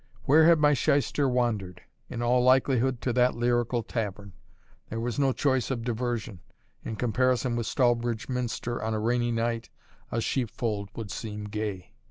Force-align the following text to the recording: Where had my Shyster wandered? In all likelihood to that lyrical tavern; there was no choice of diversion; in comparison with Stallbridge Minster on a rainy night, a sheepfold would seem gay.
Where 0.23 0.45
had 0.45 0.57
my 0.57 0.73
Shyster 0.73 1.29
wandered? 1.29 1.83
In 2.09 2.23
all 2.23 2.41
likelihood 2.43 3.01
to 3.01 3.13
that 3.13 3.35
lyrical 3.35 3.83
tavern; 3.83 4.33
there 4.89 4.99
was 4.99 5.19
no 5.19 5.31
choice 5.31 5.69
of 5.69 5.83
diversion; 5.83 6.39
in 6.83 6.95
comparison 6.95 7.55
with 7.55 7.67
Stallbridge 7.67 8.27
Minster 8.27 8.81
on 8.81 8.95
a 8.95 8.99
rainy 8.99 9.31
night, 9.31 9.69
a 10.11 10.19
sheepfold 10.19 10.89
would 10.95 11.11
seem 11.11 11.43
gay. 11.43 11.93